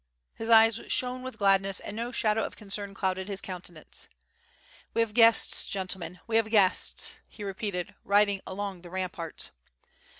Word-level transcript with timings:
His 0.33 0.49
eyes 0.49 0.79
shone 0.87 1.21
with 1.21 1.37
gladness 1.37 1.79
and 1.79 1.95
no 1.95 2.11
shadow 2.11 2.43
of 2.43 2.55
concern 2.55 2.95
clouded 2.95 3.27
his 3.27 3.39
countenance. 3.39 4.09
"We 4.95 5.01
have 5.01 5.13
guests, 5.13 5.67
gentlemen, 5.67 6.19
we 6.25 6.37
have 6.37 6.49
guests,'* 6.49 7.19
he 7.31 7.43
repeated, 7.43 7.93
riding 8.03 8.41
along 8.47 8.81
the 8.81 8.89
ramparts. 8.89 9.51